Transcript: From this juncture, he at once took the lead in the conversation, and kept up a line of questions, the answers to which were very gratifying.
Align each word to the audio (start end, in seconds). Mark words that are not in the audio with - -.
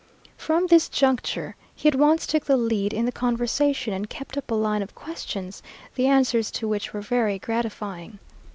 From 0.35 0.65
this 0.65 0.89
juncture, 0.89 1.55
he 1.75 1.87
at 1.87 1.93
once 1.93 2.25
took 2.25 2.45
the 2.45 2.57
lead 2.57 2.91
in 2.91 3.05
the 3.05 3.11
conversation, 3.11 3.93
and 3.93 4.09
kept 4.09 4.35
up 4.35 4.49
a 4.49 4.55
line 4.55 4.81
of 4.81 4.95
questions, 4.95 5.61
the 5.93 6.07
answers 6.07 6.49
to 6.57 6.67
which 6.67 6.91
were 6.91 7.01
very 7.01 7.37
gratifying. 7.37 8.17